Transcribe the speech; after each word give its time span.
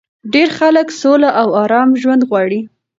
ډېری 0.33 0.53
خلک 0.57 0.87
سوله 1.01 1.29
او 1.41 1.47
ارام 1.63 1.89
ژوند 2.01 2.21
غواړي 2.29 2.59